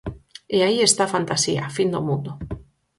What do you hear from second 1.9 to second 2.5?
do mundo.